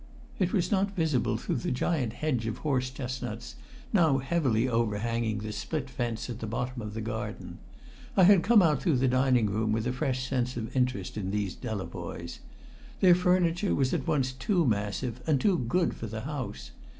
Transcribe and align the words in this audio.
It 0.39 0.51
was 0.51 0.71
not 0.71 0.95
visible 0.95 1.37
through 1.37 1.57
the 1.57 1.69
giant 1.69 2.13
hedge 2.13 2.47
of 2.47 2.57
horse 2.65 2.89
chestnuts 2.89 3.53
now 3.93 4.17
heavily 4.17 4.67
overhanging 4.67 5.37
the 5.37 5.51
split 5.51 5.91
fence 5.91 6.27
at 6.27 6.39
the 6.39 6.47
bottom 6.47 6.81
of 6.81 6.95
the 6.95 7.01
garden. 7.01 7.59
I 8.17 8.23
had 8.23 8.41
come 8.41 8.63
out 8.63 8.81
through 8.81 8.97
the 8.97 9.07
dining 9.07 9.45
room 9.45 9.71
with 9.71 9.85
a 9.85 9.93
fresh 9.93 10.27
sense 10.27 10.57
of 10.57 10.75
interest 10.75 11.17
in 11.17 11.29
these 11.29 11.53
Delavoyes. 11.53 12.39
Their 12.99 13.13
furniture 13.13 13.75
was 13.75 13.93
at 13.93 14.07
once 14.07 14.31
too 14.33 14.65
massive 14.65 15.21
and 15.27 15.39
too 15.39 15.59
good 15.59 15.93
for 15.93 16.07
the 16.07 16.21
house. 16.21 16.71